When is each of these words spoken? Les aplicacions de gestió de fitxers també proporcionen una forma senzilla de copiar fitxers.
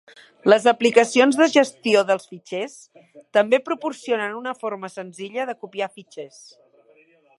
Les 0.51 0.63
aplicacions 0.69 1.35
de 1.41 1.47
gestió 1.55 2.01
de 2.11 2.15
fitxers 2.23 2.73
també 3.39 3.61
proporcionen 3.67 4.35
una 4.41 4.55
forma 4.65 4.91
senzilla 4.95 5.47
de 5.51 5.57
copiar 5.67 5.91
fitxers. 6.01 6.41